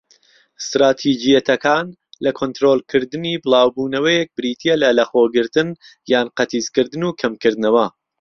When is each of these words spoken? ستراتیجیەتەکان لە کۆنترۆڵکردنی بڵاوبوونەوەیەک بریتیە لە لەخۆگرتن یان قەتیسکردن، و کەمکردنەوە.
ستراتیجیەتەکان 0.65 1.85
لە 2.23 2.31
کۆنترۆڵکردنی 2.39 3.41
بڵاوبوونەوەیەک 3.43 4.29
بریتیە 4.37 4.75
لە 4.83 4.89
لەخۆگرتن 4.97 5.69
یان 6.11 6.27
قەتیسکردن، 6.37 7.01
و 7.05 7.15
کەمکردنەوە. 7.19 7.85